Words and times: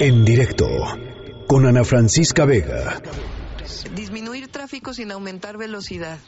En 0.00 0.24
directo 0.24 0.66
con 1.46 1.66
Ana 1.66 1.84
Francisca 1.84 2.44
Vega. 2.46 3.00
Disminuir 3.94 4.48
tráfico 4.48 4.94
sin 4.94 5.10
aumentar 5.12 5.56
velocidad 5.56 6.18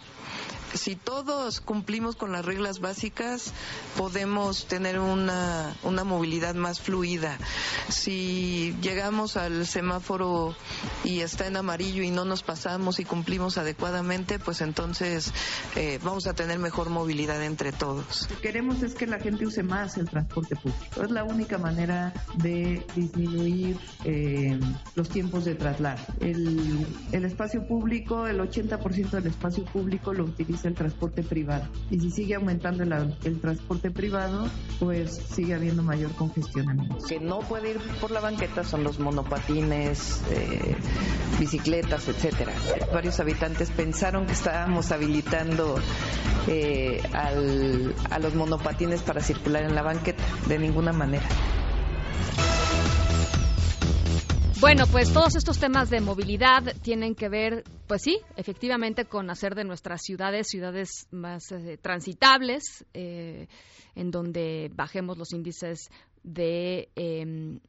si 0.77 0.96
todos 0.96 1.61
cumplimos 1.61 2.16
con 2.16 2.32
las 2.32 2.45
reglas 2.45 2.80
básicas, 2.80 3.53
podemos 3.96 4.66
tener 4.66 4.98
una, 4.98 5.75
una 5.83 6.04
movilidad 6.04 6.54
más 6.54 6.80
fluida. 6.80 7.38
Si 7.88 8.77
llegamos 8.83 9.36
al 9.36 9.67
semáforo 9.67 10.54
y 11.04 11.21
está 11.21 11.46
en 11.46 11.57
amarillo 11.57 12.03
y 12.03 12.11
no 12.11 12.25
nos 12.25 12.43
pasamos 12.43 13.00
y 13.00 13.04
cumplimos 13.04 13.59
adecuadamente, 13.59 14.39
pues 14.39 14.61
entonces 14.61 15.32
eh, 15.77 15.98
vamos 16.03 16.27
a 16.27 16.34
tener 16.34 16.59
mejor 16.59 16.91
movilidad 16.91 17.43
entre 17.43 17.73
todos. 17.73 18.29
Lo 18.30 18.37
que 18.37 18.43
queremos 18.43 18.82
es 18.82 18.95
que 18.95 19.07
la 19.07 19.18
gente 19.18 19.46
use 19.46 19.62
más 19.62 19.96
el 19.96 20.09
transporte 20.09 20.57
público. 20.57 21.03
Es 21.03 21.11
la 21.11 21.25
única 21.25 21.59
manera 21.59 22.12
de 22.37 22.84
disminuir 22.95 23.79
eh, 24.05 24.59
los 24.95 25.09
tiempos 25.09 25.45
de 25.45 25.54
traslado. 25.54 26.03
El, 26.21 26.87
espacio 27.26 27.66
público, 27.66 28.26
el 28.26 28.40
80% 28.40 29.11
del 29.11 29.26
espacio 29.26 29.64
público 29.64 30.12
lo 30.12 30.25
utiliza 30.25 30.68
el 30.68 30.75
transporte 30.75 31.22
privado. 31.22 31.67
Y 31.90 32.00
si 32.00 32.11
sigue 32.11 32.34
aumentando 32.34 32.83
el, 32.83 33.41
transporte 33.41 33.91
privado, 33.91 34.48
pues 34.78 35.17
sigue 35.31 35.55
habiendo 35.55 35.83
mayor 35.83 36.12
congestionamiento. 36.12 36.97
Que 37.08 37.20
no 37.20 37.41
puede 37.41 37.72
ir 37.72 37.78
por 38.00 38.11
la 38.11 38.20
banqueta 38.20 38.64
son 38.64 38.84
los 38.84 38.98
monopatines, 38.98 40.22
eh, 40.31 40.77
bicicletas, 41.39 42.08
etcétera. 42.08 42.53
Varios 42.92 43.20
habitantes 43.20 43.70
pensaron 43.70 44.27
que 44.27 44.33
estábamos 44.33 44.92
habilitando 44.92 45.77
eh, 46.48 47.03
a 47.12 48.19
los 48.19 48.34
monopatines 48.34 49.03
para 49.03 49.20
circular 49.20 49.64
en 49.64 49.75
la 49.75 49.83
banqueta. 49.83 50.22
De 50.48 50.58
ninguna 50.58 50.92
manera. 50.92 51.27
Bueno, 54.59 54.84
pues 54.91 55.12
todos 55.12 55.37
estos 55.37 55.59
temas 55.59 55.91
de 55.91 56.01
movilidad 56.01 56.62
tienen 56.81 57.15
que 57.15 57.29
ver, 57.29 57.62
pues 57.87 58.01
sí, 58.03 58.21
efectivamente, 58.37 59.05
con 59.05 59.29
hacer 59.29 59.55
de 59.55 59.65
nuestras 59.65 60.01
ciudades 60.03 60.48
ciudades 60.48 61.07
más 61.11 61.53
eh, 61.53 61.79
transitables, 61.81 62.87
eh, 62.95 63.48
en 63.95 64.11
donde 64.11 64.71
bajemos 64.75 65.19
los 65.19 65.33
índices 65.33 65.91
de 66.23 66.89
em, 66.97 67.61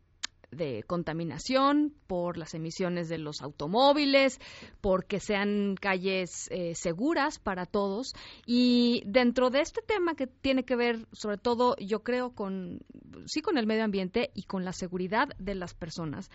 de 0.51 0.83
contaminación, 0.83 1.93
por 2.07 2.37
las 2.37 2.53
emisiones 2.53 3.09
de 3.09 3.17
los 3.17 3.41
automóviles, 3.41 4.39
porque 4.81 5.19
sean 5.19 5.75
calles 5.75 6.47
eh, 6.51 6.73
seguras 6.75 7.39
para 7.39 7.65
todos. 7.65 8.13
Y 8.45 9.03
dentro 9.05 9.49
de 9.49 9.61
este 9.61 9.81
tema 9.81 10.15
que 10.15 10.27
tiene 10.27 10.63
que 10.63 10.75
ver, 10.75 11.07
sobre 11.11 11.37
todo, 11.37 11.75
yo 11.77 12.03
creo, 12.03 12.31
con 12.31 12.79
sí 13.25 13.41
con 13.41 13.57
el 13.57 13.67
medio 13.67 13.83
ambiente 13.83 14.31
y 14.33 14.43
con 14.43 14.63
la 14.65 14.73
seguridad 14.73 15.29
de 15.37 15.55
las 15.55 15.73
personas, 15.73 16.29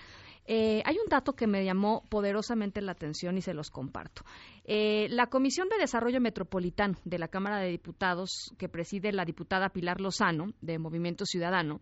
eh, 0.45 0.83
hay 0.85 0.97
un 0.97 1.09
dato 1.09 1.35
que 1.35 1.47
me 1.47 1.65
llamó 1.65 2.05
poderosamente 2.09 2.83
la 2.83 2.93
atención 2.93 3.39
y 3.39 3.43
se 3.43 3.55
los 3.55 3.71
comparto. 3.71 4.23
Eh, 4.65 5.07
la 5.11 5.29
Comisión 5.29 5.69
de 5.69 5.79
Desarrollo 5.79 6.21
Metropolitano 6.21 6.99
de 7.05 7.19
la 7.19 7.29
Cámara 7.29 7.59
de 7.59 7.69
Diputados, 7.69 8.53
que 8.59 8.69
preside 8.69 9.13
la 9.13 9.25
diputada 9.25 9.71
Pilar 9.71 10.01
Lozano, 10.01 10.53
de 10.61 10.79
Movimiento 10.79 11.25
Ciudadano, 11.27 11.81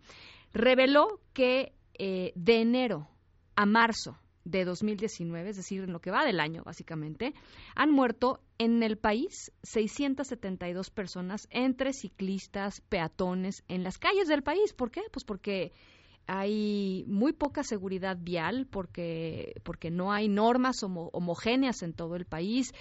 reveló 0.52 1.20
que 1.32 1.72
eh, 2.02 2.32
de 2.34 2.62
enero 2.62 3.06
a 3.56 3.66
marzo 3.66 4.16
de 4.44 4.64
2019, 4.64 5.50
es 5.50 5.56
decir, 5.56 5.82
en 5.82 5.92
lo 5.92 6.00
que 6.00 6.10
va 6.10 6.24
del 6.24 6.40
año, 6.40 6.62
básicamente, 6.64 7.34
han 7.74 7.90
muerto 7.90 8.40
en 8.56 8.82
el 8.82 8.96
país 8.96 9.52
672 9.64 10.88
personas 10.88 11.46
entre 11.50 11.92
ciclistas, 11.92 12.80
peatones, 12.88 13.64
en 13.68 13.84
las 13.84 13.98
calles 13.98 14.28
del 14.28 14.42
país. 14.42 14.72
¿Por 14.72 14.90
qué? 14.90 15.02
Pues 15.12 15.24
porque 15.24 15.72
hay 16.32 17.02
muy 17.08 17.32
poca 17.32 17.64
seguridad 17.64 18.16
vial, 18.16 18.68
porque, 18.70 19.54
porque 19.64 19.90
no 19.90 20.12
hay 20.12 20.28
normas 20.28 20.84
homogéneas 20.84 21.82
en 21.82 21.92
todo 21.92 22.14
el 22.14 22.24
país, 22.24 22.72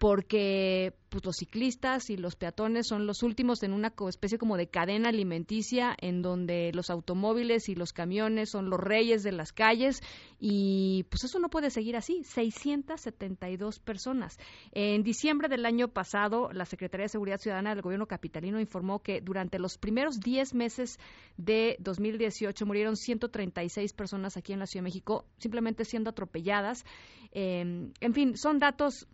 porque 0.00 0.94
pues, 1.10 1.24
los 1.26 1.36
ciclistas 1.36 2.08
y 2.08 2.16
los 2.16 2.34
peatones 2.34 2.86
son 2.88 3.06
los 3.06 3.22
últimos 3.22 3.62
en 3.62 3.74
una 3.74 3.92
especie 4.08 4.38
como 4.38 4.56
de 4.56 4.68
cadena 4.68 5.10
alimenticia 5.10 5.94
en 6.00 6.22
donde 6.22 6.70
los 6.72 6.88
automóviles 6.88 7.68
y 7.68 7.74
los 7.74 7.92
camiones 7.92 8.50
son 8.50 8.70
los 8.70 8.80
reyes 8.80 9.22
de 9.22 9.32
las 9.32 9.52
calles 9.52 10.00
y 10.38 11.04
pues 11.10 11.24
eso 11.24 11.38
no 11.38 11.50
puede 11.50 11.68
seguir 11.68 11.96
así. 11.96 12.22
672 12.24 13.78
personas. 13.80 14.38
En 14.72 15.02
diciembre 15.02 15.48
del 15.48 15.66
año 15.66 15.88
pasado, 15.88 16.50
la 16.52 16.64
Secretaría 16.64 17.04
de 17.04 17.10
Seguridad 17.10 17.38
Ciudadana 17.38 17.74
del 17.74 17.82
Gobierno 17.82 18.06
Capitalino 18.06 18.58
informó 18.58 19.00
que 19.00 19.20
durante 19.20 19.58
los 19.58 19.76
primeros 19.76 20.20
10 20.20 20.54
meses 20.54 20.98
de 21.36 21.76
2018 21.80 22.64
murieron 22.64 22.89
136 22.96 23.92
personas 23.92 24.36
aquí 24.36 24.52
en 24.52 24.58
la 24.58 24.66
Ciudad 24.66 24.82
de 24.82 24.88
México 24.88 25.26
simplemente 25.38 25.84
siendo 25.84 26.10
atropelladas. 26.10 26.84
Eh, 27.32 27.90
en 28.00 28.14
fin, 28.14 28.36
son 28.36 28.58
datos 28.58 29.06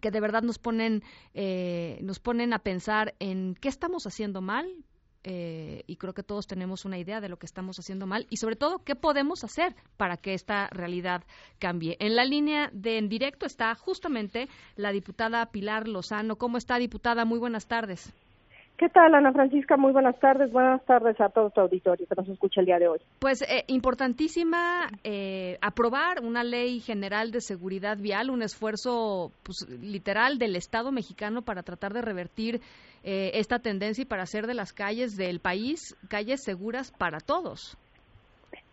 que 0.00 0.10
de 0.10 0.20
verdad 0.20 0.42
nos 0.42 0.58
ponen, 0.58 1.02
eh, 1.34 1.98
nos 2.02 2.18
ponen 2.18 2.52
a 2.52 2.58
pensar 2.58 3.14
en 3.18 3.54
qué 3.54 3.68
estamos 3.68 4.06
haciendo 4.06 4.40
mal, 4.40 4.66
eh, 5.28 5.82
y 5.88 5.96
creo 5.96 6.14
que 6.14 6.22
todos 6.22 6.46
tenemos 6.46 6.84
una 6.84 6.98
idea 6.98 7.20
de 7.20 7.28
lo 7.28 7.36
que 7.36 7.46
estamos 7.46 7.80
haciendo 7.80 8.06
mal 8.06 8.28
y 8.30 8.36
sobre 8.36 8.54
todo 8.54 8.84
qué 8.84 8.94
podemos 8.94 9.42
hacer 9.42 9.74
para 9.96 10.16
que 10.16 10.34
esta 10.34 10.68
realidad 10.68 11.24
cambie. 11.58 11.96
En 11.98 12.14
la 12.14 12.24
línea 12.24 12.70
de 12.72 12.98
en 12.98 13.08
directo 13.08 13.44
está 13.44 13.74
justamente 13.74 14.48
la 14.76 14.92
diputada 14.92 15.50
Pilar 15.50 15.88
Lozano. 15.88 16.36
¿Cómo 16.36 16.58
está, 16.58 16.78
diputada? 16.78 17.24
Muy 17.24 17.40
buenas 17.40 17.66
tardes. 17.66 18.14
¿Qué 18.78 18.90
tal, 18.90 19.14
Ana 19.14 19.32
Francisca? 19.32 19.78
Muy 19.78 19.92
buenas 19.92 20.18
tardes. 20.20 20.52
Buenas 20.52 20.84
tardes 20.84 21.18
a 21.18 21.30
todo 21.30 21.48
tu 21.48 21.62
auditorio 21.62 22.06
que 22.06 22.14
nos 22.14 22.28
escucha 22.28 22.60
el 22.60 22.66
día 22.66 22.78
de 22.78 22.88
hoy. 22.88 22.98
Pues 23.20 23.40
eh, 23.40 23.64
importantísima 23.68 24.88
eh, 25.02 25.56
aprobar 25.62 26.20
una 26.22 26.44
ley 26.44 26.80
general 26.80 27.30
de 27.30 27.40
seguridad 27.40 27.96
vial, 27.96 28.28
un 28.28 28.42
esfuerzo 28.42 29.32
pues, 29.42 29.66
literal 29.80 30.38
del 30.38 30.56
Estado 30.56 30.92
mexicano 30.92 31.40
para 31.40 31.62
tratar 31.62 31.94
de 31.94 32.02
revertir 32.02 32.60
eh, 33.02 33.30
esta 33.34 33.60
tendencia 33.60 34.02
y 34.02 34.04
para 34.04 34.24
hacer 34.24 34.46
de 34.46 34.52
las 34.52 34.74
calles 34.74 35.16
del 35.16 35.40
país 35.40 35.96
calles 36.10 36.44
seguras 36.44 36.92
para 36.92 37.20
todos. 37.20 37.78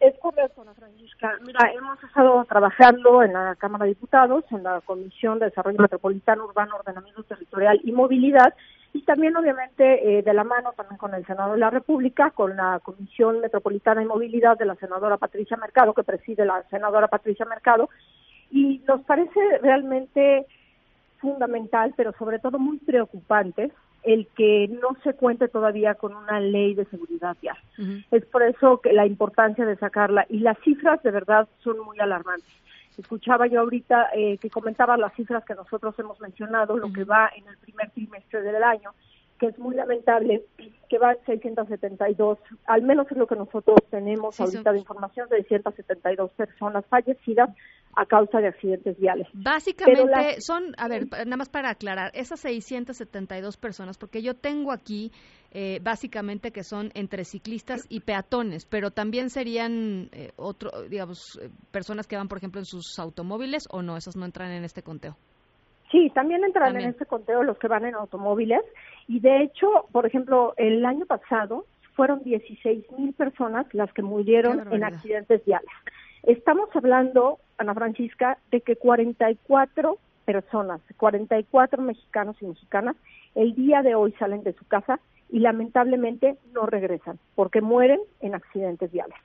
Es 0.02 0.20
correcto, 0.20 0.64
Ana 0.64 0.74
Francisca. 0.74 1.38
Mira, 1.46 1.72
hemos 1.74 2.04
estado 2.04 2.44
trabajando 2.44 3.24
en 3.24 3.32
la 3.32 3.56
Cámara 3.56 3.86
de 3.86 3.92
Diputados, 3.92 4.44
en 4.52 4.64
la 4.64 4.82
Comisión 4.82 5.40
de 5.40 5.46
Desarrollo 5.46 5.80
Metropolitano, 5.80 6.44
Urbano, 6.44 6.76
Ordenamiento 6.76 7.24
Territorial 7.24 7.80
y 7.86 7.94
Movilidad, 7.94 8.54
y 8.94 9.02
también 9.02 9.36
obviamente 9.36 10.20
eh, 10.20 10.22
de 10.22 10.34
la 10.34 10.44
mano 10.44 10.72
también 10.74 10.98
con 10.98 11.14
el 11.16 11.26
Senado 11.26 11.54
de 11.54 11.60
la 11.60 11.72
República, 11.72 12.30
con 12.30 12.56
la 12.56 12.80
Comisión 12.84 13.42
Metropolitana 13.42 14.02
de 14.02 14.08
Movilidad 14.08 14.58
de 14.58 14.66
la 14.66 14.76
senadora 14.76 15.18
Patricia 15.18 15.58
Mercado, 15.58 15.94
que 15.94 16.04
preside 16.04 16.46
la 16.46 16.64
senadora 16.70 17.08
Patricia 17.08 17.46
Mercado, 17.46 17.90
y 18.52 18.82
nos 18.88 19.02
parece 19.02 19.40
realmente 19.62 20.46
fundamental, 21.18 21.94
pero 21.98 22.14
sobre 22.14 22.38
todo 22.38 22.60
muy 22.60 22.78
preocupante, 22.78 23.72
el 24.04 24.28
que 24.36 24.68
no 24.68 24.96
se 25.04 25.14
cuente 25.14 25.48
todavía 25.48 25.96
con 25.96 26.16
una 26.16 26.40
ley 26.40 26.76
de 26.76 26.86
seguridad 26.86 27.36
vial. 27.42 27.58
Es 28.12 28.26
por 28.26 28.44
eso 28.44 28.80
que 28.82 28.94
la 28.94 29.08
importancia 29.08 29.66
de 29.66 29.78
sacarla 29.78 30.26
y 30.30 30.40
las 30.40 30.60
cifras 30.60 31.02
de 31.02 31.12
verdad 31.12 31.48
son 31.64 31.80
muy 31.80 32.00
alarmantes. 32.00 32.54
Escuchaba 32.98 33.48
yo 33.48 33.62
ahorita 33.62 34.10
eh, 34.14 34.38
que 34.38 34.50
comentaba 34.50 34.98
las 34.98 35.14
cifras 35.14 35.44
que 35.46 35.56
nosotros 35.56 35.98
hemos 36.00 36.20
mencionado, 36.20 36.78
lo 36.78 36.92
que 36.92 37.04
va 37.04 37.30
en 37.36 37.48
el 37.48 37.58
primer 37.58 37.90
trimestre 37.92 38.42
del 38.42 38.64
año, 38.64 38.94
que 39.40 39.48
es 39.48 39.60
muy 39.60 39.76
lamentable, 39.76 40.46
que 40.90 40.98
va 41.00 41.14
en 41.14 41.26
672, 41.26 42.40
al 42.66 42.82
menos 42.84 43.12
es 43.12 43.18
lo 43.18 43.28
que 43.28 43.36
nosotros 43.36 43.80
tenemos 43.90 44.40
ahorita 44.40 44.72
de 44.72 44.80
información, 44.80 45.28
de 45.30 45.44
672 45.44 46.32
personas 46.32 46.86
fallecidas 46.86 47.50
a 47.96 48.06
causa 48.06 48.40
de 48.40 48.48
accidentes 48.48 49.00
viales. 49.00 49.28
Básicamente 49.34 50.42
son, 50.42 50.74
a 50.78 50.88
ver, 50.88 51.08
nada 51.12 51.38
más 51.38 51.50
para 51.50 51.70
aclarar, 51.70 52.12
esas 52.14 52.40
672 52.40 53.58
personas, 53.58 53.98
porque 53.98 54.22
yo 54.22 54.34
tengo 54.34 54.72
aquí 54.72 55.12
eh, 55.52 55.80
básicamente 55.84 56.52
que 56.52 56.64
son 56.64 56.90
entre 56.96 57.26
ciclistas 57.26 57.86
y 57.90 58.00
peatones, 58.00 58.66
pero 58.66 58.92
también 58.92 59.30
serían 59.30 60.10
eh, 60.12 60.32
otro, 60.36 60.72
digamos, 60.90 61.40
eh, 61.42 61.50
personas 61.72 62.08
que 62.08 62.16
van, 62.16 62.28
por 62.28 62.40
ejemplo, 62.40 62.60
en 62.60 62.66
sus 62.66 62.98
automóviles 62.98 63.68
o 63.70 63.82
no, 63.84 63.96
esas 63.96 64.16
no 64.16 64.26
entran 64.26 64.52
en 64.52 64.64
este 64.64 64.82
conteo. 64.82 65.16
Sí, 65.92 66.10
también 66.16 66.44
entran 66.44 66.76
en 66.76 66.90
este 66.90 67.06
conteo 67.06 67.44
los 67.44 67.60
que 67.60 67.68
van 67.68 67.86
en 67.86 67.94
automóviles 67.94 68.62
y 69.08 69.20
de 69.20 69.44
hecho, 69.44 69.68
por 69.92 70.08
ejemplo, 70.08 70.56
el 70.58 70.84
año 70.84 71.06
pasado 71.06 71.66
fueron 71.96 72.24
16 72.24 72.92
mil 72.98 73.14
personas 73.14 73.68
las 73.74 73.94
que 73.94 74.02
murieron 74.02 74.74
en 74.74 74.84
accidentes 74.84 75.46
viales. 75.46 75.70
Estamos 76.24 76.70
hablando, 76.74 77.40
Ana 77.58 77.74
Francisca, 77.74 78.38
de 78.50 78.62
que 78.62 78.78
44 78.78 79.98
personas, 80.26 80.82
44 80.98 81.82
mexicanos 81.82 82.38
y 82.42 82.46
mexicanas, 82.46 82.96
el 83.36 83.56
día 83.56 83.82
de 83.82 83.96
hoy 83.96 84.14
salen 84.14 84.44
de 84.44 84.54
su 84.54 84.66
casa 84.66 85.00
y 85.30 85.40
lamentablemente 85.40 86.38
no 86.54 86.66
regresan 86.66 87.20
porque 87.36 87.60
mueren 87.62 88.00
en 88.22 88.36
accidentes 88.36 88.92
viales, 88.92 89.18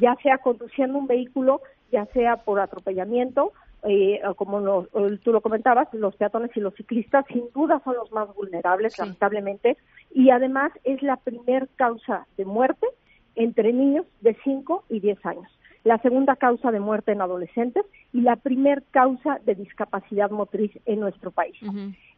ya 0.00 0.14
sea 0.22 0.38
conduciendo 0.38 0.98
un 0.98 1.06
vehículo, 1.06 1.60
ya 1.90 2.06
sea 2.06 2.36
por 2.36 2.60
atropellamiento, 2.60 3.52
eh, 3.82 4.20
como 4.36 4.86
tú 5.22 5.32
lo 5.32 5.40
comentabas, 5.40 5.92
los 5.92 6.16
peatones 6.16 6.56
y 6.56 6.60
los 6.60 6.74
ciclistas 6.74 7.24
sin 7.26 7.44
duda 7.52 7.80
son 7.84 7.96
los 7.96 8.10
más 8.10 8.34
vulnerables, 8.34 8.98
lamentablemente, 8.98 9.76
y 10.12 10.30
además 10.30 10.72
es 10.84 11.02
la 11.02 11.16
primer 11.16 11.68
causa 11.76 12.26
de 12.36 12.44
muerte 12.44 12.86
entre 13.34 13.72
niños 13.72 14.06
de 14.20 14.36
5 14.44 14.84
y 14.88 15.00
10 15.00 15.26
años. 15.26 15.57
La 15.88 15.98
segunda 15.98 16.36
causa 16.36 16.70
de 16.70 16.80
muerte 16.80 17.12
en 17.12 17.22
adolescentes 17.22 17.84
y 18.12 18.20
la 18.20 18.36
primer 18.36 18.82
causa 18.90 19.38
de 19.46 19.54
discapacidad 19.54 20.30
motriz 20.30 20.70
en 20.84 21.00
nuestro 21.00 21.30
país. 21.30 21.56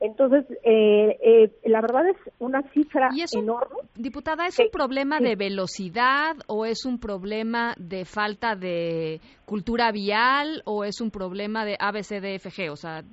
Entonces, 0.01 0.45
eh, 0.65 1.17
eh, 1.23 1.53
la 1.67 1.81
verdad 1.81 2.09
es 2.09 2.17
una 2.41 2.63
cifra 2.73 3.11
enorme. 3.33 3.77
Diputada, 3.95 4.47
¿es 4.47 4.59
un 4.59 4.71
problema 4.73 5.21
de 5.21 5.37
velocidad 5.37 6.37
o 6.49 6.67
es 6.67 6.85
un 6.85 6.99
problema 6.99 7.75
de 7.79 8.05
falta 8.05 8.57
de 8.57 9.21
cultura 9.45 9.93
vial 9.93 10.63
o 10.65 10.83
es 10.85 11.01
un 11.01 11.13
problema 11.13 11.65
de 11.65 11.77
ABCDFG? 11.79 12.73
O 12.73 12.77
sea, 12.77 13.05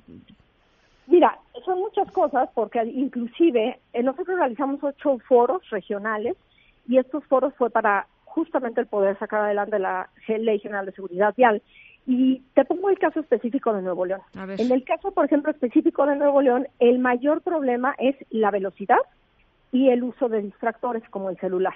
Mira, 1.05 1.39
son 1.63 1.79
muchas 1.79 2.11
cosas 2.11 2.49
porque 2.53 2.83
inclusive 2.83 3.79
eh, 3.93 4.03
nosotros 4.03 4.37
realizamos 4.37 4.83
ocho 4.83 5.19
foros 5.19 5.61
regionales 5.69 6.35
y 6.87 6.97
estos 6.97 7.23
foros 7.25 7.53
fue 7.55 7.69
para 7.69 8.07
justamente 8.37 8.79
el 8.79 8.85
poder 8.85 9.17
sacar 9.17 9.41
adelante 9.41 9.79
la 9.79 10.09
Ley 10.27 10.59
General 10.59 10.85
de 10.85 10.91
Seguridad 10.91 11.33
Vial. 11.35 11.63
Y 12.05 12.43
te 12.53 12.63
pongo 12.65 12.89
el 12.89 12.99
caso 12.99 13.19
específico 13.19 13.73
de 13.73 13.81
Nuevo 13.81 14.05
León. 14.05 14.21
En 14.35 14.71
el 14.71 14.83
caso, 14.83 15.11
por 15.11 15.25
ejemplo, 15.25 15.51
específico 15.51 16.05
de 16.05 16.15
Nuevo 16.15 16.41
León, 16.41 16.67
el 16.79 16.99
mayor 16.99 17.41
problema 17.41 17.95
es 17.97 18.15
la 18.29 18.51
velocidad 18.51 18.99
y 19.71 19.89
el 19.89 20.03
uso 20.03 20.29
de 20.29 20.41
distractores 20.41 21.03
como 21.09 21.29
el 21.31 21.37
celular. 21.37 21.73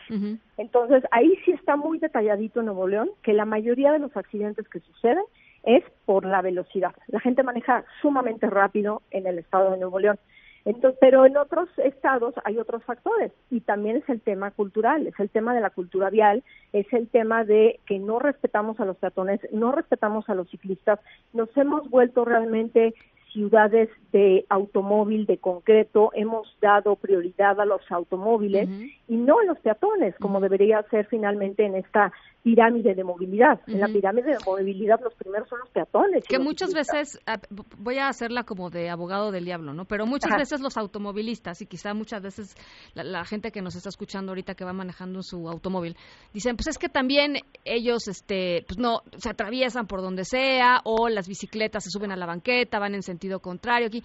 Entonces, 0.57 1.03
ahí 1.11 1.33
sí 1.43 1.51
está 1.51 1.75
muy 1.75 1.97
detalladito 1.97 2.59
en 2.59 2.67
Nuevo 2.67 2.87
León 2.87 3.09
que 3.23 3.33
la 3.33 3.45
mayoría 3.45 3.91
de 3.91 3.99
los 3.99 4.15
accidentes 4.15 4.67
que 4.69 4.79
suceden 4.81 5.23
es 5.63 5.83
por 6.05 6.25
la 6.25 6.41
velocidad. 6.41 6.93
La 7.07 7.19
gente 7.19 7.43
maneja 7.43 7.83
sumamente 8.01 8.47
rápido 8.49 9.01
en 9.09 9.25
el 9.25 9.39
estado 9.39 9.71
de 9.71 9.79
Nuevo 9.79 9.99
León. 9.99 10.17
Entonces, 10.65 10.97
pero 11.01 11.25
en 11.25 11.37
otros 11.37 11.69
estados 11.77 12.35
hay 12.43 12.57
otros 12.57 12.83
factores 12.83 13.31
y 13.49 13.61
también 13.61 13.97
es 13.97 14.07
el 14.09 14.21
tema 14.21 14.51
cultural, 14.51 15.07
es 15.07 15.19
el 15.19 15.29
tema 15.29 15.55
de 15.55 15.61
la 15.61 15.71
cultura 15.71 16.09
vial, 16.09 16.43
es 16.71 16.91
el 16.93 17.07
tema 17.07 17.43
de 17.43 17.79
que 17.87 17.99
no 17.99 18.19
respetamos 18.19 18.79
a 18.79 18.85
los 18.85 18.97
peatones, 18.97 19.39
no 19.51 19.71
respetamos 19.71 20.29
a 20.29 20.35
los 20.35 20.49
ciclistas, 20.49 20.99
nos 21.33 21.49
hemos 21.57 21.89
vuelto 21.89 22.25
realmente 22.25 22.93
ciudades 23.33 23.89
de 24.11 24.45
automóvil 24.49 25.25
de 25.25 25.37
concreto 25.37 26.11
hemos 26.13 26.47
dado 26.61 26.95
prioridad 26.95 27.59
a 27.59 27.65
los 27.65 27.81
automóviles 27.89 28.69
y 29.07 29.15
no 29.15 29.39
a 29.39 29.45
los 29.45 29.59
peatones, 29.59 30.15
como 30.19 30.39
debería 30.39 30.83
ser 30.89 31.07
finalmente 31.07 31.65
en 31.65 31.75
esta 31.75 32.11
pirámide 32.43 32.95
de 32.95 33.03
movilidad. 33.03 33.61
En 33.67 33.79
la 33.79 33.87
pirámide 33.87 34.31
de 34.31 34.37
movilidad 34.45 34.99
los 35.01 35.13
primeros 35.13 35.47
son 35.47 35.59
los 35.59 35.69
peatones. 35.69 36.25
Que 36.27 36.39
muchas 36.39 36.73
veces, 36.73 37.19
ah, 37.27 37.39
voy 37.77 37.99
a 37.99 38.07
hacerla 38.07 38.43
como 38.43 38.69
de 38.69 38.89
abogado 38.89 39.31
del 39.31 39.45
diablo, 39.45 39.73
¿no? 39.73 39.85
Pero 39.85 40.05
muchas 40.05 40.35
veces 40.35 40.59
los 40.59 40.77
automovilistas 40.77 41.61
y 41.61 41.67
quizá 41.67 41.93
muchas 41.93 42.21
veces 42.21 42.55
la, 42.95 43.23
gente 43.25 43.51
que 43.51 43.61
nos 43.61 43.75
está 43.75 43.89
escuchando 43.89 44.31
ahorita 44.31 44.55
que 44.55 44.65
va 44.65 44.73
manejando 44.73 45.21
su 45.21 45.47
automóvil, 45.47 45.95
dicen, 46.33 46.55
pues 46.55 46.67
es 46.67 46.77
que 46.77 46.89
también 46.89 47.37
ellos, 47.63 48.07
este, 48.07 48.65
pues 48.67 48.79
no, 48.79 49.01
se 49.17 49.29
atraviesan 49.29 49.85
por 49.85 50.01
donde 50.01 50.25
sea 50.25 50.81
o 50.83 51.09
las 51.09 51.27
bicicletas 51.27 51.83
se 51.83 51.91
suben 51.91 52.11
a 52.11 52.15
la 52.15 52.25
banqueta, 52.25 52.79
van 52.79 52.95
en 52.95 53.03
sentido 53.03 53.20
contrario. 53.39 53.87
Aquí, 53.87 54.03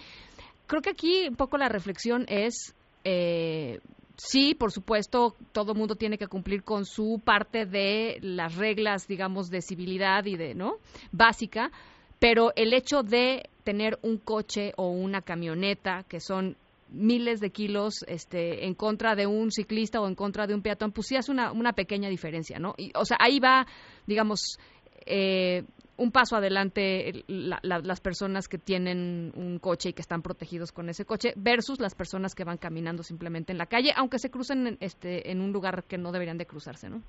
creo 0.67 0.83
que 0.83 0.91
aquí 0.91 1.29
un 1.29 1.37
poco 1.37 1.59
la 1.59 1.69
reflexión 1.69 2.25
es... 2.29 2.75
Eh, 3.05 3.81
sí, 4.17 4.55
por 4.55 4.73
supuesto, 4.73 5.37
todo 5.53 5.75
mundo 5.75 5.95
tiene 5.95 6.19
que 6.19 6.27
cumplir 6.27 6.63
con 6.65 6.85
su 6.85 7.21
parte 7.25 7.67
de 7.67 8.19
las 8.21 8.57
reglas, 8.57 9.07
digamos, 9.07 9.49
de 9.51 9.63
civilidad 9.63 10.25
y 10.25 10.37
de, 10.37 10.55
¿no? 10.55 10.79
Básica, 11.13 11.71
pero 12.19 12.53
el 12.57 12.73
hecho 12.73 13.03
de 13.03 13.49
tener 13.65 13.99
un 14.03 14.19
coche 14.19 14.73
o 14.77 14.89
una 14.89 15.23
camioneta 15.23 16.05
que 16.09 16.21
son 16.21 16.57
miles 16.89 17.41
de 17.41 17.51
kilos 17.51 18.05
este, 18.07 18.67
en 18.67 18.75
contra 18.75 19.15
de 19.15 19.27
un 19.27 19.51
ciclista 19.51 20.01
o 20.01 20.07
en 20.07 20.15
contra 20.15 20.47
de 20.47 20.55
un 20.55 20.63
peatón, 20.63 20.93
pues 20.93 21.09
sí 21.09 21.17
hace 21.17 21.33
una, 21.33 21.53
una 21.53 21.73
pequeña 21.73 22.09
diferencia, 22.09 22.59
¿no? 22.59 22.75
O 22.95 23.05
sea, 23.05 23.19
ahí 23.21 23.41
va, 23.41 23.67
digamos, 24.07 24.59
eh, 25.05 25.65
un 25.99 26.13
paso 26.13 26.37
adelante 26.37 27.25
las 27.27 28.01
personas 28.01 28.49
que 28.49 28.59
tienen 28.59 29.33
un 29.35 29.59
coche 29.59 29.91
y 29.91 29.93
que 29.93 30.03
están 30.03 30.23
protegidos 30.23 30.73
con 30.73 30.89
ese 30.89 31.05
coche 31.05 31.33
versus 31.37 31.81
las 31.81 31.95
personas 31.95 32.35
que 32.35 32.45
van 32.45 32.59
caminando 32.59 33.03
simplemente 33.03 33.53
en 33.53 33.59
la 33.59 33.67
calle, 33.67 33.93
aunque 33.97 34.19
se 34.19 34.31
crucen 34.31 34.77
este, 34.81 35.31
en 35.31 35.41
un 35.41 35.53
lugar 35.53 35.85
que 35.85 35.99
no 35.99 36.13
deberían 36.13 36.39
de 36.39 36.47
cruzarse, 36.47 36.91
¿no? 36.91 37.01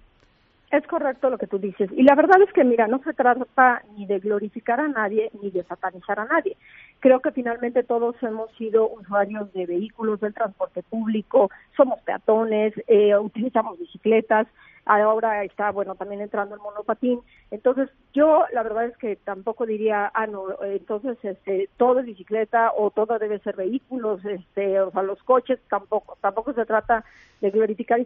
Es 0.72 0.86
correcto 0.86 1.30
lo 1.30 1.38
que 1.38 1.48
tú 1.48 1.60
dices. 1.60 1.89
Y 1.94 2.04
la 2.04 2.13
verdad 2.16 2.42
es 2.45 2.51
que, 2.51 2.66
mira, 2.66 2.88
no 2.88 3.00
se 3.00 3.13
trata 3.13 3.84
ni 3.95 4.06
de 4.06 4.19
glorificar 4.19 4.81
a 4.81 4.88
nadie 4.89 5.31
ni 5.42 5.50
de 5.50 5.63
satanizar 5.63 6.19
a 6.19 6.25
nadie. 6.25 6.57
Creo 7.00 7.22
que 7.22 7.31
finalmente 7.31 7.84
todos 7.84 8.22
hemos 8.22 8.51
sido 8.57 8.89
usuarios 8.89 9.51
de 9.54 9.66
vehículos, 9.66 10.19
del 10.19 10.34
transporte 10.34 10.84
público, 10.84 11.50
somos 11.78 12.01
peatones, 12.01 12.74
eh, 12.88 13.18
utilizamos 13.18 13.80
bicicletas, 13.80 14.48
ahora 14.88 15.44
está, 15.44 15.72
bueno, 15.72 15.95
también 15.95 16.22
entrando 16.22 16.56
el 16.56 16.62
monopatín. 16.62 17.19
Entonces, 17.51 17.89
yo 18.13 18.45
la 18.54 18.63
verdad 18.63 18.86
es 18.86 18.98
que 18.98 19.16
tampoco 19.18 19.66
diría, 19.66 20.12
ah, 20.13 20.28
no, 20.28 20.45
entonces 20.63 21.18
este, 21.24 21.69
todo 21.78 22.00
es 22.00 22.06
bicicleta 22.06 22.72
o 22.75 22.92
todo 22.92 23.19
debe 23.19 23.39
ser 23.39 23.56
vehículos, 23.56 24.24
este, 24.25 24.80
o 24.80 24.92
sea, 24.92 25.04
los 25.04 25.22
coches 25.24 25.60
tampoco, 25.69 26.18
tampoco 26.22 26.54
se 26.54 26.66
trata 26.66 27.04
de 27.42 27.51
glorificar 27.51 28.00
y, 28.00 28.06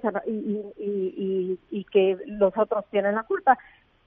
y, 0.77 1.59
y 1.69 1.83
que 1.85 2.17
los 2.25 2.57
otros 2.57 2.85
tienen 2.89 3.15
la 3.15 3.23
culpa 3.23 3.57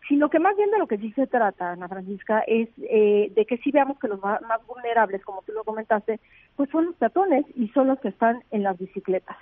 sino 0.08 0.28
que 0.28 0.38
más 0.38 0.56
bien 0.56 0.70
de 0.70 0.78
lo 0.78 0.86
que 0.86 0.98
sí 0.98 1.12
se 1.12 1.26
trata, 1.26 1.72
Ana 1.72 1.88
Francisca, 1.88 2.40
es 2.46 2.68
eh, 2.78 3.32
de 3.34 3.46
que 3.46 3.58
sí 3.58 3.70
veamos 3.70 3.98
que 3.98 4.08
los 4.08 4.20
más, 4.20 4.40
vulnerables, 4.66 5.24
como 5.24 5.42
tú 5.42 5.52
lo 5.52 5.64
comentaste, 5.64 6.20
pues 6.56 6.70
son 6.70 6.86
los 6.86 6.94
peatones 6.96 7.44
y 7.54 7.68
son 7.68 7.88
los 7.88 7.98
que 8.00 8.08
están 8.08 8.42
en 8.50 8.62
las 8.62 8.78
bicicletas. 8.78 9.36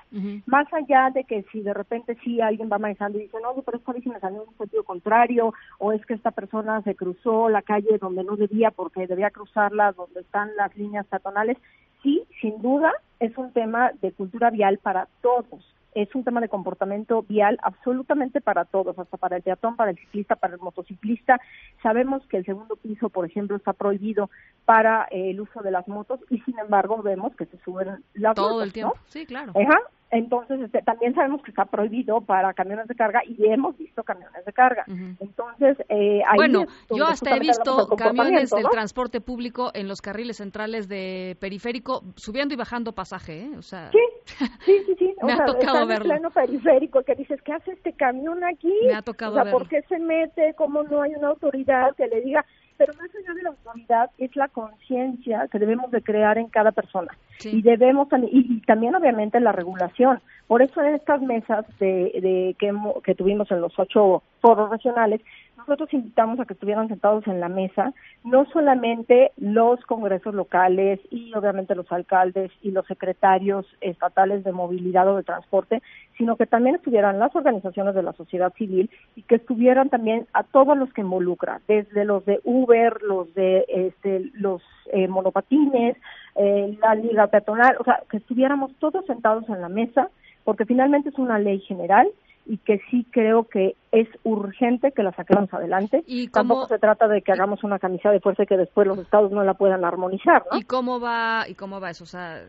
Más 0.47 0.73
allá 0.73 1.11
de 1.11 1.25
que 1.25 1.45
si 1.53 1.61
de 1.61 1.75
repente 1.75 2.17
sí 2.23 2.41
alguien 2.41 2.69
va 2.71 2.79
manejando 2.79 3.19
y 3.19 3.23
dice, 3.23 3.39
no, 3.43 3.55
pero 3.63 3.79
esta 3.79 3.93
bici 3.93 4.09
me 4.09 4.21
salió 4.21 4.43
en 4.43 4.49
un 4.49 4.57
sentido 4.57 4.85
contrario, 4.85 5.53
o 5.79 5.93
es 5.93 6.05
que 6.07 6.15
esta 6.15 6.31
persona 6.31 6.83
se 6.83 6.95
cruzó 6.95 7.49
la 7.49 7.63
calle 7.63 7.99
donde 7.99 8.25
no 8.25 8.37
debía 8.37 8.71
porque 8.71 9.07
debía 9.07 9.31
cruzarla 9.31 9.93
donde 9.93 10.21
están 10.21 10.55
las 10.57 10.75
líneas 10.77 11.07
peatonales, 11.07 11.59
sí, 12.03 12.25
sin 12.41 12.61
duda, 12.63 12.93
es 13.21 13.37
un 13.37 13.53
tema 13.53 13.93
de 14.01 14.13
cultura 14.13 14.51
vial 14.51 14.79
para 14.79 15.09
todos 15.21 15.75
es 15.95 16.15
un 16.15 16.25
tema 16.25 16.41
de 16.41 16.49
comportamiento 16.49 17.23
vial 17.23 17.59
absolutamente 17.63 18.41
para 18.41 18.65
todos, 18.65 18.99
hasta 18.99 19.17
para 19.17 19.37
el 19.37 19.43
peatón, 19.43 19.77
para 19.77 19.91
el 19.91 19.99
ciclista, 19.99 20.37
para 20.37 20.55
el 20.55 20.61
motociclista. 20.61 21.41
Sabemos 21.83 22.27
que 22.27 22.39
el 22.39 22.45
segundo 22.45 22.77
piso, 22.77 23.09
por 23.11 23.27
ejemplo, 23.27 23.57
está 23.57 23.73
prohibido 23.73 24.31
para 24.65 25.07
eh, 25.11 25.31
el 25.31 25.41
uso 25.41 25.61
de 25.63 25.71
las 25.71 25.87
motos 25.89 26.21
y 26.31 26.39
sin 26.41 26.59
embargo 26.59 27.03
vemos 27.03 27.35
que 27.37 27.47
se 27.47 27.59
suben 27.59 28.03
las 28.15 28.35
Todo 28.35 28.53
Todo 28.53 28.63
el 28.63 28.73
tiempo, 28.73 28.97
sí, 29.07 29.27
claro. 29.27 29.53
Ajá. 29.55 29.79
Entonces, 30.13 30.61
este, 30.61 30.83
también 30.83 31.15
sabemos 31.15 31.43
que 31.43 31.51
está 31.51 31.65
prohibido 31.65 32.21
para 32.21 32.53
camiones 32.53 32.87
de 32.87 32.95
carga 32.95 33.23
y 33.27 33.47
hemos 33.47 33.79
visto 33.79 34.05
camiones 34.05 34.45
de 34.45 34.53
carga. 34.53 34.85
Entonces, 35.19 35.79
eh, 35.89 36.21
ahí 36.29 36.37
bueno, 36.37 36.67
yo 36.95 37.07
hasta 37.07 37.35
he 37.35 37.41
visto 37.41 37.89
camiones 37.97 38.51
del 38.51 38.69
transporte 38.71 39.23
público 39.23 39.71
en 39.73 39.89
los 39.89 40.03
carriles 40.03 40.37
centrales 40.37 40.87
de 40.87 41.39
periférico 41.41 42.03
subiendo 42.17 42.53
y 42.53 42.59
bajando 42.59 42.93
pasaje, 42.93 43.45
¿eh? 43.45 43.51
O 43.57 43.63
sea, 43.63 43.91
sí, 43.91 44.73
sí, 44.85 44.95
sí. 44.99 45.15
me 45.23 45.33
ha 45.33 45.47
tocado 45.47 45.87
verlo. 45.87 46.13
En 46.13 46.21
pleno 46.21 46.31
periférico 46.31 47.03
que 47.05 47.15
dices, 47.15 47.41
¿qué 47.41 47.55
hace 47.55 47.73
este 47.73 47.95
camión 47.95 48.45
aquí? 48.45 48.73
Me 48.87 48.95
ha 48.95 49.03
tocado 49.03 49.41
o 49.41 49.43
sea, 49.43 49.51
¿por 49.51 49.67
qué 49.67 49.81
se 49.89 49.99
mete? 49.99 50.53
¿Cómo 50.59 50.83
no 50.83 51.01
hay 51.01 51.15
una 51.15 51.29
autoridad 51.29 51.97
que 51.97 52.07
le 52.07 52.21
diga? 52.21 52.45
Pero 52.77 52.93
más 52.95 53.11
allá 53.15 53.35
de 53.35 53.43
la 53.43 53.51
autoridad 53.51 54.11
es 54.19 54.35
la 54.37 54.49
conciencia 54.49 55.49
que 55.49 55.59
debemos 55.59 55.91
de 55.91 56.03
crear 56.03 56.39
en 56.39 56.49
cada 56.49 56.73
persona. 56.73 57.17
Y 57.45 57.63
debemos 57.63 58.09
y, 58.31 58.61
también 58.63 58.95
obviamente 58.95 59.41
la 59.41 59.53
regulación. 59.53 60.21
Por 60.47 60.63
eso 60.63 60.83
en 60.83 60.95
estas 60.95 61.21
mesas 61.23 61.65
de, 61.79 61.87
de 62.21 62.57
que, 62.59 62.73
que 63.05 63.15
tuvimos 63.15 63.51
en 63.51 63.61
los 63.61 63.79
ocho 63.79 64.23
foros 64.41 64.71
regionales 64.71 65.21
nosotros 65.69 65.93
invitamos 65.95 66.39
a 66.41 66.45
que 66.45 66.55
estuvieran 66.55 66.89
sentados 66.89 67.27
en 67.27 67.41
la 67.41 67.49
mesa 67.49 67.93
no 68.25 68.45
solamente 68.47 69.33
los 69.37 69.81
congresos 69.87 70.35
locales 70.35 71.01
y 71.11 71.33
obviamente 71.35 71.75
los 71.75 71.91
alcaldes 71.91 72.51
y 72.63 72.71
los 72.71 72.87
secretarios 72.87 73.67
estatales 73.81 74.45
de 74.45 74.53
movilidad 74.53 75.09
o 75.09 75.17
de 75.17 75.23
transporte, 75.23 75.83
sino 76.17 76.37
que 76.37 76.47
también 76.47 76.77
estuvieran 76.77 77.19
las 77.19 77.35
organizaciones 77.35 77.95
de 77.95 78.03
la 78.03 78.13
sociedad 78.13 78.53
civil 78.55 78.91
y 79.17 79.23
que 79.23 79.37
estuvieran 79.37 79.89
también 79.89 80.27
a 80.33 80.45
todos 80.45 80.77
los 80.77 80.93
que 80.93 81.01
involucra, 81.01 81.61
desde 81.67 82.05
los 82.05 82.25
de 82.25 82.41
Uber, 82.45 83.03
los 83.03 83.33
de 83.35 83.65
este, 83.69 84.31
los 84.35 84.63
eh, 84.93 85.09
monopatines, 85.09 85.97
eh, 86.37 86.79
la 86.81 86.95
liga 86.95 87.27
peatonal, 87.27 87.77
o 87.81 87.85
sea, 87.85 88.03
que 88.09 88.19
estuviéramos 88.19 88.73
todos 88.79 89.05
sentados 89.07 89.49
en 89.49 89.61
la 89.61 89.69
mesa, 89.69 90.09
porque 90.45 90.65
finalmente 90.65 91.09
es 91.09 91.19
una 91.19 91.39
ley 91.39 91.61
general 91.61 92.09
y 92.47 92.59
que 92.59 92.81
sí 92.91 93.07
creo 93.11 93.45
que 93.45 93.77
es 93.93 94.09
urgente 94.25 94.93
que 94.93 95.03
la 95.03 95.13
saquemos 95.13 95.53
adelante. 95.53 96.03
¿Y 96.07 96.29
Tampoco 96.29 96.67
se 96.67 96.79
trata 96.79 97.09
de 97.09 97.23
que 97.23 97.33
hagamos 97.33 97.63
una 97.65 97.79
camisa 97.79 98.11
de 98.11 98.21
fuerza 98.21 98.43
y 98.43 98.47
que 98.47 98.57
después 98.57 98.87
los 98.87 98.99
estados 98.99 99.31
no 99.31 99.45
la 99.45 99.55
puedan 99.55 99.85
armonizar, 99.85 100.45
¿no? 100.51 100.59
¿Y 100.59 100.63
cómo 100.65 101.01
va 101.01 101.45
y 101.49 101.55
cómo 101.55 101.81
va 101.81 101.91
eso? 101.91 102.05
O 102.05 102.07
sea, 102.07 102.43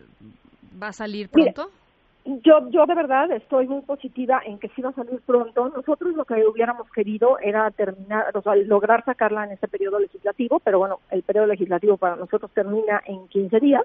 ¿va 0.81 0.87
a 0.87 0.93
salir 0.93 1.29
pronto? 1.29 1.69
yo, 2.25 2.69
yo 2.69 2.85
de 2.85 2.95
verdad 2.95 3.31
estoy 3.31 3.67
muy 3.67 3.81
positiva 3.81 4.41
en 4.45 4.57
que 4.57 4.69
sí 4.69 4.81
va 4.81 4.89
a 4.89 4.93
salir 4.93 5.19
pronto. 5.25 5.69
Nosotros 5.69 6.15
lo 6.15 6.23
que 6.25 6.45
hubiéramos 6.45 6.89
querido 6.91 7.37
era 7.39 7.69
terminar, 7.71 8.35
o 8.35 8.41
sea, 8.41 8.55
lograr 8.55 9.03
sacarla 9.03 9.43
en 9.45 9.51
este 9.51 9.67
periodo 9.67 9.99
legislativo, 9.99 10.59
pero 10.59 10.79
bueno, 10.79 10.99
el 11.11 11.23
periodo 11.23 11.47
legislativo 11.47 11.97
para 11.97 12.15
nosotros 12.15 12.51
termina 12.53 13.01
en 13.05 13.27
15 13.27 13.59
días. 13.59 13.83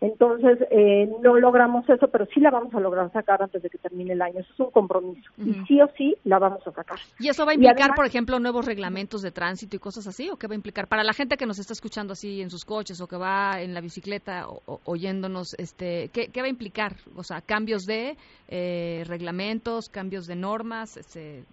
Entonces, 0.00 0.58
eh, 0.70 1.10
no 1.22 1.36
logramos 1.36 1.88
eso, 1.88 2.08
pero 2.08 2.26
sí 2.26 2.38
la 2.38 2.50
vamos 2.50 2.72
a 2.72 2.80
lograr 2.80 3.10
sacar 3.12 3.42
antes 3.42 3.62
de 3.62 3.68
que 3.68 3.78
termine 3.78 4.12
el 4.12 4.22
año. 4.22 4.40
Eso 4.40 4.52
es 4.52 4.60
un 4.60 4.70
compromiso. 4.70 5.28
Y 5.38 5.54
sí 5.66 5.80
o 5.80 5.88
sí 5.96 6.16
la 6.24 6.38
vamos 6.38 6.64
a 6.66 6.72
sacar. 6.72 6.98
¿Y 7.18 7.28
eso 7.28 7.44
va 7.44 7.52
a 7.52 7.54
implicar, 7.54 7.94
por 7.96 8.06
ejemplo, 8.06 8.38
nuevos 8.38 8.64
reglamentos 8.64 9.22
de 9.22 9.32
tránsito 9.32 9.74
y 9.74 9.80
cosas 9.80 10.06
así? 10.06 10.30
¿O 10.30 10.36
qué 10.36 10.46
va 10.46 10.52
a 10.52 10.56
implicar? 10.56 10.86
Para 10.86 11.02
la 11.02 11.12
gente 11.12 11.36
que 11.36 11.46
nos 11.46 11.58
está 11.58 11.72
escuchando 11.72 12.12
así 12.12 12.40
en 12.40 12.50
sus 12.50 12.64
coches 12.64 13.00
o 13.00 13.08
que 13.08 13.16
va 13.16 13.60
en 13.60 13.74
la 13.74 13.80
bicicleta 13.80 14.48
o, 14.48 14.80
oyéndonos, 14.84 15.54
este, 15.54 16.10
¿qué, 16.12 16.30
va 16.40 16.46
a 16.46 16.50
implicar? 16.50 16.94
O 17.16 17.24
sea, 17.24 17.40
cambios 17.40 17.84
de 17.84 18.16
eh, 18.48 19.04
reglamentos, 19.06 19.88
cambios 19.88 20.26
de 20.26 20.36
normas, 20.36 20.96
este, 20.96 21.44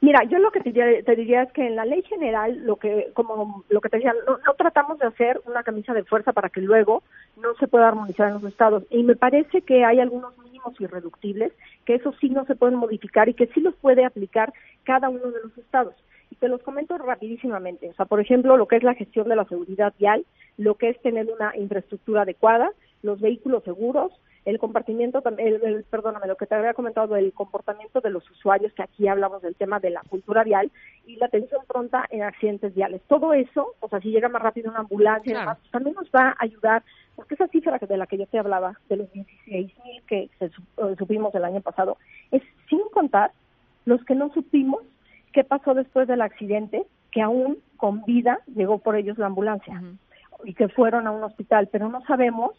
Mira, 0.00 0.24
yo 0.24 0.38
lo 0.38 0.50
que 0.50 0.60
te 0.60 0.70
diría, 1.16 1.42
es 1.42 1.52
que 1.52 1.66
en 1.66 1.76
la 1.76 1.84
ley 1.84 2.02
general, 2.02 2.64
lo 2.64 2.76
que, 2.76 3.10
como 3.14 3.64
lo 3.70 3.80
que 3.80 3.88
te 3.88 3.96
decía, 3.96 4.14
no, 4.26 4.54
tratamos 4.54 4.98
de 4.98 5.06
hacer 5.06 5.40
una 5.46 5.62
camisa 5.62 5.94
de 5.94 6.04
fuerza 6.04 6.32
para 6.32 6.50
que 6.50 6.60
luego 6.60 7.02
no 7.40 7.54
se 7.54 7.66
pueda 7.66 7.88
armonizar 7.88 8.28
en 8.28 8.34
los 8.34 8.44
estados. 8.44 8.84
Y 8.90 9.02
me 9.02 9.16
parece 9.16 9.62
que 9.62 9.84
hay 9.84 10.00
algunos 10.00 10.36
mínimos 10.38 10.78
irreductibles, 10.80 11.52
que 11.86 11.94
eso 11.94 12.12
sí 12.20 12.28
no 12.28 12.44
se 12.44 12.56
pueden 12.56 12.76
modificar 12.76 13.28
y 13.28 13.34
que 13.34 13.46
sí 13.48 13.60
los 13.60 13.74
puede 13.76 14.04
aplicar 14.04 14.52
cada 14.84 15.08
uno 15.08 15.30
de 15.30 15.42
los 15.42 15.56
estados. 15.56 15.94
Y 16.30 16.36
te 16.36 16.48
los 16.48 16.62
comento 16.62 16.98
rapidísimamente. 16.98 17.88
O 17.88 17.94
sea, 17.94 18.04
por 18.04 18.20
ejemplo, 18.20 18.56
lo 18.56 18.66
que 18.66 18.76
es 18.76 18.82
la 18.82 18.94
gestión 18.94 19.28
de 19.28 19.36
la 19.36 19.44
seguridad 19.46 19.94
vial, 19.98 20.26
lo 20.58 20.74
que 20.74 20.90
es 20.90 21.00
tener 21.00 21.26
una 21.30 21.56
infraestructura 21.56 22.22
adecuada, 22.22 22.70
los 23.02 23.20
vehículos 23.20 23.64
seguros, 23.64 24.12
el 24.46 24.60
compartimiento, 24.60 25.22
el, 25.38 25.84
perdóname, 25.90 26.28
lo 26.28 26.36
que 26.36 26.46
te 26.46 26.54
había 26.54 26.72
comentado 26.72 27.14
del 27.14 27.32
comportamiento 27.32 28.00
de 28.00 28.10
los 28.10 28.30
usuarios, 28.30 28.72
que 28.74 28.84
aquí 28.84 29.08
hablamos 29.08 29.42
del 29.42 29.56
tema 29.56 29.80
de 29.80 29.90
la 29.90 30.02
cultura 30.08 30.44
vial 30.44 30.70
y 31.04 31.16
la 31.16 31.26
atención 31.26 31.62
pronta 31.66 32.06
en 32.10 32.22
accidentes 32.22 32.72
viales. 32.72 33.02
Todo 33.08 33.34
eso, 33.34 33.74
o 33.80 33.88
sea, 33.88 34.00
si 34.00 34.10
llega 34.10 34.28
más 34.28 34.40
rápido 34.40 34.70
una 34.70 34.80
ambulancia 34.80 35.58
también 35.72 35.96
nos 35.96 36.08
va 36.10 36.28
a 36.28 36.36
ayudar, 36.38 36.84
porque 37.16 37.34
esa 37.34 37.48
cifra 37.48 37.76
de 37.76 37.96
la 37.96 38.06
que 38.06 38.18
yo 38.18 38.26
te 38.26 38.38
hablaba, 38.38 38.78
de 38.88 38.96
los 38.96 39.12
16 39.12 39.72
mil 39.84 40.02
que 40.06 40.30
se, 40.38 40.44
eh, 40.46 40.50
supimos 40.96 41.34
el 41.34 41.44
año 41.44 41.60
pasado, 41.60 41.98
es 42.30 42.42
sin 42.68 42.88
contar 42.92 43.32
los 43.84 44.04
que 44.04 44.14
no 44.14 44.32
supimos 44.32 44.82
qué 45.32 45.42
pasó 45.42 45.74
después 45.74 46.06
del 46.06 46.22
accidente, 46.22 46.86
que 47.10 47.20
aún 47.20 47.58
con 47.78 48.04
vida 48.04 48.38
llegó 48.54 48.78
por 48.78 48.94
ellos 48.94 49.18
la 49.18 49.26
ambulancia 49.26 49.82
y 50.44 50.54
que 50.54 50.68
fueron 50.68 51.08
a 51.08 51.10
un 51.10 51.24
hospital, 51.24 51.68
pero 51.72 51.88
no 51.88 52.00
sabemos 52.02 52.52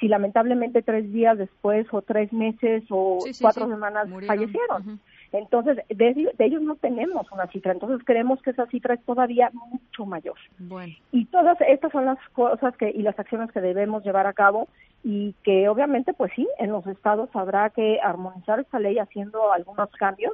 si 0.00 0.08
lamentablemente 0.08 0.82
tres 0.82 1.12
días 1.12 1.36
después 1.36 1.86
o 1.92 2.00
tres 2.00 2.32
meses 2.32 2.82
o 2.88 3.18
cuatro 3.40 3.68
semanas 3.68 4.08
fallecieron. 4.26 4.98
Entonces, 5.32 5.78
de, 5.88 6.32
ellos 6.38 6.62
no 6.62 6.74
tenemos 6.74 7.30
una 7.30 7.46
cifra, 7.48 7.70
entonces 7.70 8.04
creemos 8.04 8.42
que 8.42 8.50
esa 8.50 8.66
cifra 8.66 8.94
es 8.94 9.04
todavía 9.04 9.50
mucho 9.52 10.04
mayor. 10.04 10.36
Bueno. 10.58 10.92
Y 11.12 11.26
todas 11.26 11.60
estas 11.60 11.92
son 11.92 12.06
las 12.06 12.18
cosas 12.30 12.76
que 12.76 12.90
y 12.90 13.02
las 13.02 13.16
acciones 13.18 13.52
que 13.52 13.60
debemos 13.60 14.02
llevar 14.02 14.26
a 14.26 14.32
cabo 14.32 14.66
y 15.04 15.34
que 15.44 15.68
obviamente, 15.68 16.14
pues 16.14 16.32
sí, 16.34 16.48
en 16.58 16.72
los 16.72 16.84
estados 16.86 17.30
habrá 17.34 17.70
que 17.70 18.00
armonizar 18.02 18.58
esta 18.58 18.80
ley 18.80 18.98
haciendo 18.98 19.52
algunos 19.52 19.90
cambios 19.92 20.32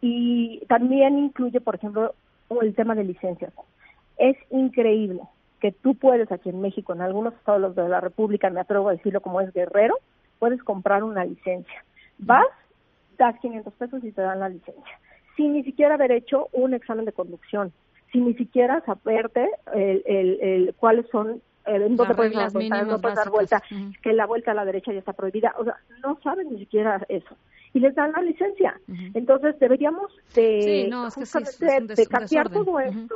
y 0.00 0.62
también 0.68 1.18
incluye, 1.18 1.60
por 1.60 1.74
ejemplo, 1.74 2.14
el 2.62 2.74
tema 2.74 2.94
de 2.94 3.04
licencias. 3.04 3.52
Es 4.16 4.36
increíble 4.50 5.20
que 5.60 5.72
tú 5.72 5.94
puedes 5.94 6.30
aquí 6.32 6.48
en 6.48 6.60
México, 6.60 6.92
en 6.92 7.02
algunos 7.02 7.34
estados 7.34 7.74
de 7.74 7.88
la 7.88 8.00
República, 8.00 8.50
me 8.50 8.60
atrevo 8.60 8.88
a 8.88 8.92
decirlo 8.92 9.20
como 9.20 9.40
es 9.40 9.52
guerrero, 9.52 9.96
puedes 10.38 10.62
comprar 10.62 11.04
una 11.04 11.24
licencia. 11.24 11.84
Vas, 12.18 12.46
das 13.18 13.38
500 13.40 13.72
pesos 13.74 14.02
y 14.02 14.12
te 14.12 14.22
dan 14.22 14.40
la 14.40 14.48
licencia, 14.48 14.98
sin 15.36 15.52
ni 15.52 15.62
siquiera 15.62 15.94
haber 15.94 16.12
hecho 16.12 16.48
un 16.52 16.74
examen 16.74 17.04
de 17.04 17.12
conducción, 17.12 17.72
sin 18.12 18.26
ni 18.26 18.34
siquiera 18.34 18.82
saberte 18.84 19.48
el, 19.74 20.02
el, 20.06 20.74
cuáles 20.78 21.06
son 21.10 21.42
eh, 21.66 21.76
en 21.76 21.96
dónde 21.96 22.14
puedes 22.14 22.32
dar 22.32 22.50
vuelta, 22.52 22.82
no 22.84 23.00
puedes 23.00 23.16
dar 23.16 23.30
vuelta, 23.30 23.62
que 24.02 24.12
la 24.12 24.26
vuelta 24.26 24.50
a 24.52 24.54
la 24.54 24.64
derecha 24.64 24.92
ya 24.92 24.98
está 24.98 25.12
prohibida, 25.12 25.54
o 25.58 25.64
sea, 25.64 25.76
no 26.02 26.18
saben 26.22 26.50
ni 26.50 26.58
siquiera 26.58 27.04
eso. 27.08 27.36
Y 27.72 27.78
les 27.78 27.94
dan 27.94 28.10
la 28.10 28.22
licencia. 28.22 28.80
Entonces 29.14 29.56
deberíamos 29.60 30.10
de 30.34 30.90
justamente 31.14 31.94
de 31.94 32.06
cambiar 32.06 32.50
todo 32.50 32.80
esto. 32.80 33.14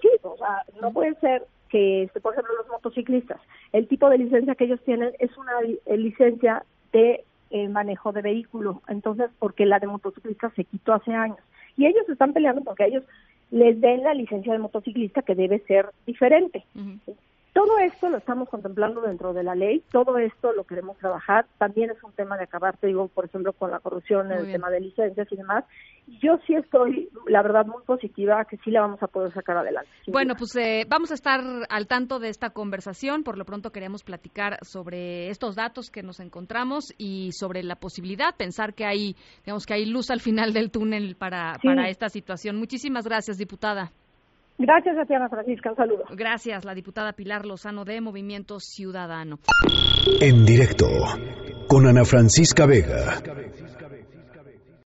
Sí, 0.00 0.08
o 0.22 0.36
sea, 0.38 0.64
no 0.80 0.92
puede 0.92 1.14
ser 1.16 1.46
que, 1.72 2.02
este, 2.02 2.20
por 2.20 2.34
ejemplo, 2.34 2.54
los 2.54 2.68
motociclistas, 2.68 3.40
el 3.72 3.88
tipo 3.88 4.10
de 4.10 4.18
licencia 4.18 4.54
que 4.54 4.64
ellos 4.64 4.80
tienen 4.84 5.12
es 5.18 5.34
una 5.38 5.52
eh, 5.86 5.96
licencia 5.96 6.64
de 6.92 7.24
eh, 7.50 7.68
manejo 7.68 8.12
de 8.12 8.20
vehículo, 8.20 8.82
entonces, 8.88 9.30
porque 9.38 9.64
la 9.64 9.78
de 9.78 9.86
motociclista 9.86 10.50
se 10.50 10.64
quitó 10.64 10.92
hace 10.92 11.14
años. 11.14 11.38
Y 11.78 11.86
ellos 11.86 12.06
están 12.10 12.34
peleando 12.34 12.62
porque 12.62 12.84
ellos 12.84 13.04
les 13.50 13.80
den 13.80 14.02
la 14.02 14.12
licencia 14.12 14.52
de 14.52 14.58
motociclista 14.58 15.22
que 15.22 15.34
debe 15.34 15.60
ser 15.60 15.88
diferente. 16.06 16.62
Todo 17.52 17.78
esto 17.78 18.08
lo 18.08 18.16
estamos 18.16 18.48
contemplando 18.48 19.02
dentro 19.02 19.34
de 19.34 19.42
la 19.42 19.54
ley, 19.54 19.82
todo 19.90 20.16
esto 20.16 20.52
lo 20.52 20.64
queremos 20.64 20.96
trabajar. 20.96 21.44
También 21.58 21.90
es 21.90 22.02
un 22.02 22.12
tema 22.12 22.38
de 22.38 22.44
acabar, 22.44 22.78
te 22.78 22.86
digo, 22.86 23.08
por 23.08 23.26
ejemplo, 23.26 23.52
con 23.52 23.70
la 23.70 23.78
corrupción, 23.78 24.32
en 24.32 24.38
el 24.38 24.52
tema 24.52 24.70
de 24.70 24.80
licencias 24.80 25.28
y 25.30 25.36
demás. 25.36 25.64
Yo 26.22 26.38
sí 26.46 26.54
estoy, 26.54 27.10
la 27.26 27.42
verdad, 27.42 27.66
muy 27.66 27.82
positiva 27.84 28.46
que 28.46 28.56
sí 28.64 28.70
la 28.70 28.80
vamos 28.80 29.02
a 29.02 29.06
poder 29.06 29.34
sacar 29.34 29.58
adelante. 29.58 29.90
Bueno, 30.06 30.34
pues 30.34 30.56
eh, 30.56 30.86
vamos 30.88 31.10
a 31.10 31.14
estar 31.14 31.40
al 31.68 31.86
tanto 31.86 32.18
de 32.18 32.30
esta 32.30 32.50
conversación. 32.50 33.22
Por 33.22 33.36
lo 33.36 33.44
pronto 33.44 33.70
queremos 33.70 34.02
platicar 34.02 34.56
sobre 34.62 35.28
estos 35.28 35.54
datos 35.54 35.90
que 35.90 36.02
nos 36.02 36.20
encontramos 36.20 36.94
y 36.96 37.32
sobre 37.32 37.62
la 37.62 37.76
posibilidad, 37.76 38.34
pensar 38.34 38.72
que 38.72 38.86
hay, 38.86 39.14
digamos, 39.44 39.66
que 39.66 39.74
hay 39.74 39.84
luz 39.84 40.10
al 40.10 40.20
final 40.20 40.54
del 40.54 40.70
túnel 40.70 41.16
para, 41.16 41.58
para 41.62 41.90
esta 41.90 42.08
situación. 42.08 42.56
Muchísimas 42.56 43.04
gracias, 43.04 43.36
diputada. 43.36 43.92
Gracias, 44.58 44.96
Tatiana 44.96 45.28
Francisca. 45.28 45.70
Un 45.70 45.76
saludo. 45.76 46.04
Gracias, 46.10 46.64
la 46.64 46.74
diputada 46.74 47.12
Pilar 47.12 47.44
Lozano 47.46 47.84
de 47.84 48.00
Movimiento 48.00 48.60
Ciudadano. 48.60 49.38
En 50.20 50.44
directo 50.44 50.86
con 51.68 51.86
Ana 51.86 52.04
Francisca 52.04 52.66
Vega. 52.66 53.22